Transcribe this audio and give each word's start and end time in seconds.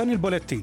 Dan 0.00 0.08
il-bolettin, 0.16 0.62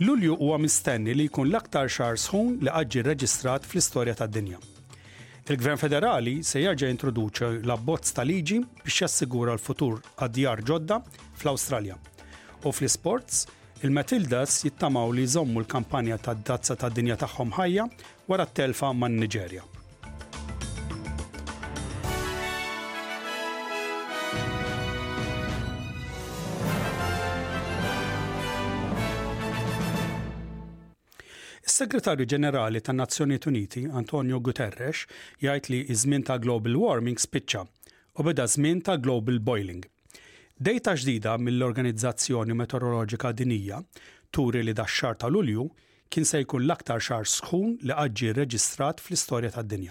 Lulju 0.00 0.36
huwa 0.40 0.56
mistenni 0.58 1.12
li 1.18 1.26
jkun 1.26 1.50
l-aktar 1.52 1.90
xar 1.96 2.16
sħun 2.22 2.54
li 2.64 2.70
għagġi 2.72 3.02
reġistrat 3.04 3.66
fl-istorja 3.68 4.14
tad-dinja. 4.16 4.56
Il-Gvern 5.52 5.80
Federali 5.82 6.38
se 6.50 6.62
jerġa' 6.64 6.88
introduċi 6.94 7.50
l-abbozz 7.60 8.14
ta' 8.16 8.24
liġi 8.30 8.62
biex 8.78 9.02
jassigura 9.02 9.52
l-futur 9.58 10.00
għad-djar 10.14 10.64
ġodda 10.64 10.98
fl-Awstralja. 11.42 11.98
U 12.64 12.72
fl-sports, 12.72 13.44
il-Matildas 13.84 14.62
jittamaw 14.64 15.12
li 15.12 15.28
jżommu 15.28 15.60
l-kampanja 15.60 16.16
tad-dazza 16.30 16.78
tad-dinja 16.86 17.20
tagħhom 17.26 17.52
ħajja 17.60 17.84
wara 18.32 18.48
t-telfa 18.48 18.94
man-Niġerja. 18.96 19.68
segretarju 31.74 32.26
Ġenerali 32.30 32.78
tan-Nazzjonijiet 32.86 33.46
Uniti, 33.50 33.80
Antonio 33.98 34.38
Guterres, 34.46 35.00
jgħid 35.42 35.70
li 35.72 35.78
iż-żmien 35.90 36.22
ta' 36.28 36.36
global 36.44 36.76
warming 36.78 37.18
spiċċa 37.18 37.62
u 38.22 38.26
beda 38.28 38.44
żmien 38.46 38.82
ta' 38.86 38.94
global 39.02 39.40
boiling. 39.48 39.80
Dejta 40.68 40.94
ġdida 41.00 41.32
mill-Organizzazzjoni 41.42 42.54
Meteoroloġika 42.60 43.32
Dinija 43.34 43.80
turi 44.30 44.62
li 44.62 44.76
dax-xar 44.78 45.18
ta' 45.18 45.32
Lulju 45.34 45.66
kien 46.14 46.28
se 46.30 46.44
jkun 46.44 46.62
l-aktar 46.68 47.02
xar 47.08 47.26
sħun 47.34 47.74
li 47.82 47.98
qaġġi 47.98 48.30
reġistrat 48.38 49.02
fl-istorja 49.02 49.50
tad-dinja. 49.56 49.90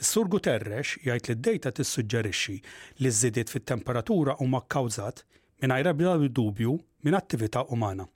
Is-Sur 0.00 0.32
Guterres 0.32 0.96
jgħid 1.04 1.28
li 1.28 1.40
d-dejta 1.42 1.74
tissuġġerixxi 1.82 2.56
li 3.04 3.12
żidiet 3.20 3.52
fit-temperatura 3.52 4.38
huma 4.40 4.64
kkawżat 4.64 5.26
mingħajr 5.66 5.92
ebda 5.92 6.16
dubju 6.40 6.80
minn 7.04 7.18
attività 7.20 7.66
umana. 7.76 8.08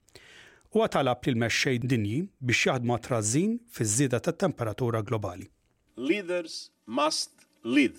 وطلب 0.75 1.17
للمشاي 1.27 1.75
الدنيي 1.75 2.27
بiex 2.45 2.67
الدنيا 2.67 2.77
trazin 2.77 2.87
ماترازين 2.87 3.59
fiż-żieda 3.73 4.19
tat-temperatura 4.19 5.01
globali. 5.03 5.49
Leaders 5.97 6.71
must 6.85 7.31
lead. 7.63 7.95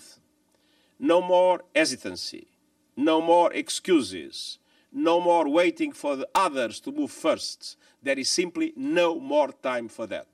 No 0.99 1.21
more 1.21 1.59
hesitancy, 1.75 2.45
no 2.97 3.21
more 3.21 3.51
excuses, 3.55 4.59
no 4.93 5.19
more 5.19 5.49
waiting 5.49 5.91
for 5.91 6.15
the 6.15 6.27
others 6.35 6.79
to 6.81 6.91
move 6.91 7.11
first. 7.11 7.77
There 8.03 8.19
is 8.19 8.29
simply 8.29 8.73
no 8.77 9.19
more 9.19 9.51
time 9.69 9.87
for 9.87 10.05
that. 10.07 10.31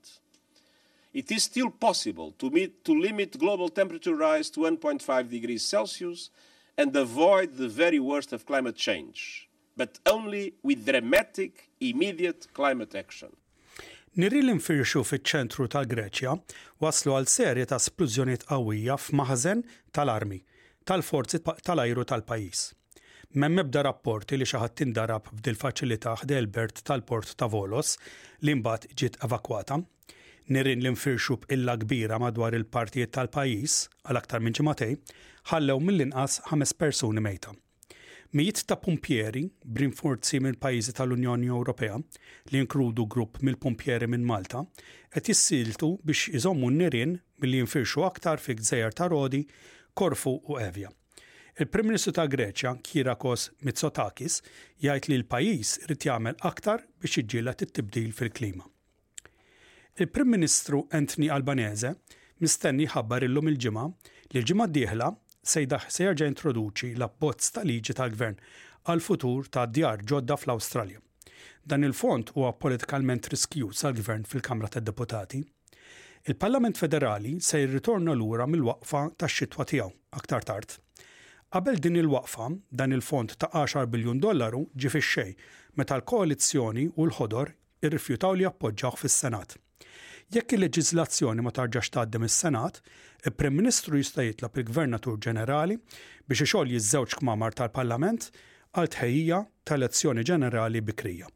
It 1.20 1.30
is 1.36 1.42
still 1.44 1.70
possible 1.70 2.30
to, 2.38 2.50
meet, 2.50 2.84
to 2.84 2.92
limit 2.92 3.38
global 3.38 3.68
temperature 3.80 4.14
rise 4.14 4.48
to 4.50 4.60
1.5 4.60 5.30
degrees 5.30 5.62
Celsius 5.64 6.30
and 6.76 6.94
avoid 6.94 7.56
the 7.56 7.68
very 7.68 7.98
worst 7.98 8.32
of 8.32 8.46
climate 8.46 8.76
change. 8.76 9.47
but 9.78 9.90
only 10.14 10.44
with 10.62 10.80
dramatic, 10.90 11.52
immediate 11.80 12.40
climate 12.58 12.94
action. 13.04 13.30
Nirri 14.18 14.40
l-infirxu 14.42 15.02
fiċ-ċentru 15.06 15.68
tal-Greċja 15.72 16.32
waslu 16.82 17.14
għal 17.14 17.28
serje 17.30 17.68
ta' 17.70 17.78
splużjoniet 17.84 18.46
qawwija 18.48 18.96
f'maħżen 19.02 19.60
tal-armi 19.98 20.40
tal-forzi 20.88 21.38
tal-ajru 21.44 22.04
tal-pajis. 22.10 22.62
Mem 23.42 23.58
mebda 23.60 23.82
rapporti 23.84 24.38
li 24.40 24.48
xaħat 24.48 24.74
tindarab 24.80 25.28
b'dil 25.38 25.58
faċilita 25.62 26.16
ħdelbert 26.22 26.82
tal-port 26.90 27.36
ta' 27.38 27.48
Volos 27.52 27.94
li 28.48 28.56
mbagħad 28.58 28.88
ġiet 28.98 29.20
evakwata. 29.28 29.78
Nirin 30.48 30.82
l-infirxu 30.82 31.36
b'illa 31.44 31.76
kbira 31.84 32.18
madwar 32.22 32.56
il-partijiet 32.58 33.12
tal-pajis 33.18 33.78
għal 34.08 34.22
aktar 34.22 34.42
minn 34.42 34.56
ġimatej 34.58 34.96
ħallew 35.52 35.78
mill-inqas 35.90 36.40
ħames 36.50 36.74
persuni 36.82 37.22
mejta. 37.28 37.52
Mijiet 38.30 38.66
ta' 38.66 38.76
pompieri 38.76 39.46
brinforzi 39.64 40.36
mill 40.42 40.58
pajjiżi 40.60 40.92
tal-Unjoni 40.98 41.46
Ewropea 41.48 41.94
li 42.52 42.58
inkludu 42.60 43.06
grupp 43.08 43.38
mill-pompieri 43.46 44.04
minn 44.06 44.24
Malta 44.28 44.60
qed 45.14 45.30
jissiltu 45.30 45.88
biex 46.04 46.26
iżommu 46.36 46.68
n-nirien 46.70 47.14
milli 47.40 47.62
jinfirxu 47.62 48.02
aktar 48.04 48.38
fi 48.44 48.52
gżejjer 48.58 48.92
ta' 48.98 49.08
Rodi, 49.08 49.40
Korfu 49.96 50.34
u 50.44 50.58
Evja. 50.60 50.90
Il-Prim 51.56 51.86
Ministru 51.88 52.12
ta' 52.18 52.26
Greċja, 52.28 52.74
Kirakos 52.84 53.46
Mitsotakis, 53.64 54.42
jgħid 54.84 55.08
li 55.10 55.18
l-pajjiż 55.22 55.70
irid 55.88 56.06
jagħmel 56.10 56.36
aktar 56.50 56.84
biex 57.00 57.22
iġġieled 57.22 57.64
it-tibdil 57.64 58.12
fil-klima. 58.20 58.66
Il-Prim 60.04 60.28
Ministru 60.36 60.82
Anthony 60.92 61.32
Albanese 61.40 61.94
mistenni 62.44 62.90
ħabbar 62.92 63.24
illum 63.24 63.48
il-ġimgħa 63.54 63.86
li 63.88 64.42
l-ġimgħa 64.44 64.68
d-dieħla 64.74 65.10
se 65.50 66.04
jerġa' 66.04 66.28
introduċi 66.28 66.90
l-abbozz 66.98 67.52
ta' 67.56 67.64
liġi 67.64 67.94
tal-gvern 67.96 68.36
għal 68.88 69.00
futur 69.02 69.48
ta' 69.48 69.64
djar 69.66 70.02
ġodda 70.04 70.36
fl-Awstralja. 70.40 71.00
Dan 71.68 71.84
il-font 71.86 72.32
huwa 72.36 72.52
politikalment 72.56 73.28
riskju 73.32 73.70
sal-gvern 73.76 74.24
fil-Kamra 74.28 74.68
tad-Deputati. 74.76 75.42
Il-Parlament 76.28 76.76
Federali 76.80 77.36
se 77.40 77.60
jirritorna 77.62 78.14
lura 78.16 78.46
mill-waqfa 78.48 79.06
tax-xitwa 79.20 79.64
tiegħu 79.70 79.90
aktar 80.20 80.44
tard. 80.48 80.74
Qabel 81.48 81.78
din 81.80 81.96
il-waqfa, 82.02 82.50
dan 82.70 82.92
il-font 82.92 83.36
ta' 83.40 83.48
10 83.54 83.88
biljun 83.88 84.20
dollaru 84.20 84.66
ġi 84.76 84.90
fix-xej 84.96 85.36
meta 85.80 85.96
l-koalizzjoni 86.00 86.90
u 86.94 87.08
l-ħodor 87.08 87.54
irrifjutaw 87.86 88.34
li 88.36 88.44
appoġġaw 88.48 88.96
fis-Senat. 89.00 89.56
Jekk 90.28 90.52
il-leġizlazzjoni 90.52 91.40
ma 91.40 91.48
tarġax 91.56 91.88
tgħaddem 91.94 92.26
is-Senat, 92.26 92.82
il-Prim 93.24 93.54
Ministru 93.56 93.96
jista' 93.96 94.26
jitlab 94.26 94.58
il-Gvernatur 94.60 95.14
Ġenerali 95.24 95.78
biex 96.28 96.42
ixogħol 96.44 96.74
jiż-żewġ 96.74 97.14
kmamar 97.22 97.54
tal-Parlament 97.56 98.26
għal 98.76 98.90
tħejjija 98.92 99.38
tal-elezzjoni 99.70 100.24
ġenerali 100.28 100.82
bikrija. 100.90 101.30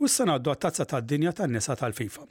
U 0.00 0.04
s-sena 0.08 0.36
għaddu 0.36 0.52
għattazza 0.52 0.84
ta' 0.92 1.00
dinja 1.00 1.32
ta' 1.32 1.48
nisa 1.48 1.78
tal-FIFA. 1.80 2.26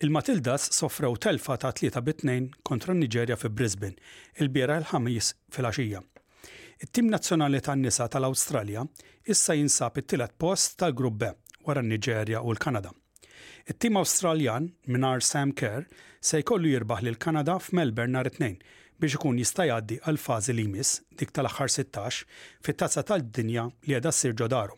Il-Matildas 0.00 0.70
soffrew 0.72 1.18
telfa 1.20 1.58
ta' 1.60 1.74
3 1.84 2.00
bit 2.08 2.24
kontra 2.64 2.94
Nigeria 2.96 3.36
fi 3.36 3.50
Brisbane 3.52 4.00
il-bira 4.40 4.78
l-ħamis 4.80 5.34
fil-axija. 5.52 6.00
It-tim 6.80 7.10
nazzjonali 7.12 7.58
tan-nisa 7.60 8.06
tal-Awstralja 8.08 8.86
issa 9.28 9.52
jinsab 9.56 9.98
it-tielet 10.00 10.32
post 10.40 10.78
tal-grupp 10.80 11.26
wara 11.68 11.82
n-Niġerja 11.84 12.40
u 12.40 12.54
l-Kanada. 12.54 12.94
It-tim 13.68 13.98
Awstraljan 14.00 14.70
minar 14.88 15.20
Sam 15.20 15.52
Kerr 15.52 15.84
se 16.24 16.40
jkollu 16.40 16.72
jirbaħ 16.72 17.02
lil 17.04 17.18
Kanada 17.24 17.58
f'Melbourne 17.60 18.16
nhar 18.16 18.30
it-tnejn 18.32 18.56
biex 19.00 19.18
ikun 19.20 19.36
jista' 19.42 19.66
jgħaddi 19.68 19.98
għal 20.08 20.20
fażi 20.24 20.56
li 20.56 20.64
jmiss 20.70 21.02
dik 21.20 21.36
tal-aħħar 21.36 21.74
16 21.76 22.24
fit-tazza 22.64 23.04
tal-dinja 23.12 23.66
li 23.68 23.92
qiegħda 23.92 24.14
ssir 24.16 24.38
ġodaru. 24.40 24.72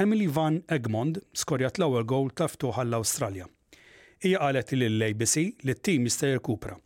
Emily 0.00 0.30
Van 0.38 0.62
Egmond 0.78 1.20
skorjat 1.36 1.76
l-ewwel 1.82 2.08
gowl 2.14 2.32
ta' 2.40 2.48
ftuħ 2.54 2.80
għall-Awstralja. 2.82 3.46
Hija 4.24 4.40
qalet 4.46 4.74
lill 4.80 5.10
ABC 5.12 5.50
li 5.68 5.76
t-tim 5.76 6.08
jista' 6.08 6.32
jirkupra 6.32 6.80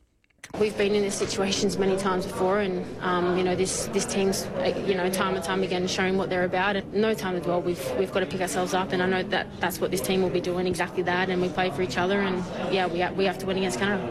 We've 0.63 0.77
been 0.77 0.95
in 0.95 1.03
these 1.03 1.15
situations 1.27 1.79
many 1.79 1.97
times 2.09 2.27
before 2.27 2.59
and, 2.67 2.77
um, 3.01 3.39
you 3.39 3.45
know, 3.47 3.57
this, 3.57 3.75
this 3.95 4.05
team's, 4.15 4.39
uh, 4.47 4.85
you 4.89 4.95
know, 4.95 5.09
time 5.23 5.35
and 5.37 5.43
time 5.45 5.63
again 5.63 5.87
showing 5.99 6.17
what 6.19 6.29
they're 6.31 6.49
about. 6.55 6.75
and 6.77 6.85
no 7.09 7.13
time 7.15 7.35
to 7.39 7.43
dwell. 7.47 7.61
We've, 7.63 7.85
we've 7.99 8.13
got 8.15 8.21
to 8.21 8.27
pick 8.33 8.43
ourselves 8.47 8.73
up 8.75 8.89
and 8.93 9.01
I 9.03 9.07
know 9.13 9.23
that 9.37 9.47
that's 9.63 9.79
what 9.81 9.91
this 9.91 10.03
team 10.09 10.21
will 10.23 10.35
be 10.41 10.41
doing, 10.51 10.67
exactly 10.67 11.03
that. 11.05 11.31
And 11.31 11.41
we 11.41 11.49
play 11.49 11.69
for 11.71 11.83
each 11.83 11.97
other 12.03 12.19
and, 12.29 12.37
yeah, 12.77 12.87
we, 12.87 12.99
we 13.19 13.25
have 13.25 13.39
to 13.39 13.47
win 13.47 13.57
against 13.61 13.79
Canada. 13.83 14.05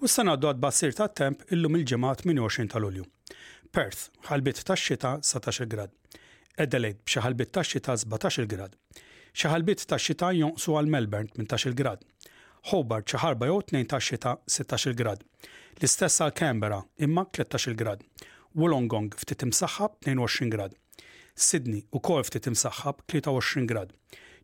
U 0.00 0.08
s-sena 0.08 0.32
għad 0.32 0.60
bassir 0.64 0.94
ta' 0.96 1.10
temp 1.20 1.42
illum 1.54 1.74
il-ġemat 1.76 2.22
20 2.28 2.70
tal-Ulju. 2.72 3.04
Perth, 3.76 4.06
ħalbit 4.30 4.62
ta' 4.68 4.76
xita 4.86 5.10
17 5.32 5.68
grad. 5.74 5.90
Adelaide, 6.64 7.02
bxi 7.04 7.48
ta' 7.54 7.64
xita 7.72 7.96
17 8.04 8.48
grad. 8.54 8.76
Xi 9.32 9.52
ħalbit 9.52 9.84
ta' 9.90 10.00
xita 10.00 10.32
jonqsu 10.42 10.76
għal 10.80 10.88
Melbourne 10.96 11.30
18 11.44 11.76
grad. 11.76 12.00
Hobart 12.68 13.08
xi 13.08 13.16
ħarba 13.20 13.46
jew 13.48 13.60
tnejn 13.70 13.86
tax-xita 13.88 14.32
16 14.52 14.96
grad. 14.96 15.22
L-istess 15.80 16.20
għal 16.26 16.34
Canberra 16.36 16.80
imma 17.06 17.22
13 17.32 17.72
grad. 17.76 18.02
Wollongong 18.54 19.16
ftit 19.22 19.46
imsaħħab 19.46 19.96
22 20.06 20.50
grad. 20.52 20.74
Sydney 21.36 21.86
u 21.92 22.02
kol 22.04 22.20
ftit 22.28 22.50
imsaħħab 22.50 23.00
23 23.08 23.64
grad. 23.70 23.94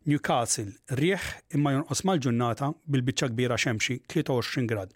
Newcastle 0.09 0.73
rieħ 0.97 1.27
imma 1.59 1.75
jonqos 1.77 2.03
mal-ġurnata 2.09 2.71
bil-biċċa 2.87 3.29
kbira 3.35 3.59
xemxi 3.61 3.99
23 4.13 4.65
grad. 4.71 4.95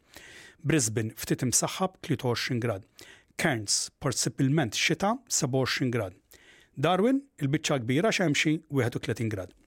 Brisbane 0.65 1.13
ftit 1.18 1.45
imsaħħab 1.45 2.00
23 2.09 2.59
grad. 2.65 2.88
Cairns 3.38 3.89
possibilment 4.01 4.73
xita 4.77 5.13
27 5.29 5.94
grad. 5.94 6.18
Darwin 6.73 7.21
il-biċċa 7.38 7.83
kbira 7.85 8.13
xemxi 8.18 8.57
31 8.73 9.29
grad. 9.35 9.61